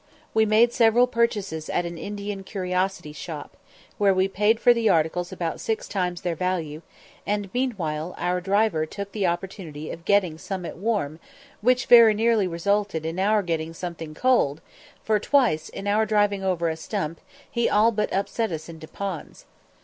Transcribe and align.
We 0.33 0.47
made 0.47 0.73
several 0.73 1.05
purchases 1.05 1.69
at 1.69 1.85
an 1.85 1.95
Indian 1.99 2.43
curiosity 2.43 3.13
shop, 3.13 3.55
where 3.99 4.15
we 4.15 4.27
paid 4.27 4.59
for 4.59 4.73
the 4.73 4.89
articles 4.89 5.31
about 5.31 5.59
six 5.59 5.87
times 5.87 6.21
their 6.21 6.33
value, 6.33 6.81
and 7.27 7.53
meanwhile 7.53 8.15
our 8.17 8.41
driver 8.41 8.87
took 8.87 9.11
the 9.11 9.27
opportunity 9.27 9.91
of 9.91 10.03
getting 10.03 10.39
"summat 10.39 10.75
warm," 10.77 11.19
which 11.61 11.85
very 11.85 12.15
nearly 12.15 12.47
resulted 12.47 13.05
in 13.05 13.19
our 13.19 13.43
getting 13.43 13.75
something 13.75 14.15
cold, 14.15 14.59
for 15.03 15.19
twice, 15.19 15.69
in 15.69 15.85
driving 16.07 16.43
over 16.43 16.67
a 16.67 16.75
stump, 16.77 17.21
he 17.47 17.69
all 17.69 17.91
but 17.91 18.11
upset 18.11 18.51
us 18.51 18.67
into 18.67 18.87
ponds. 18.87 19.45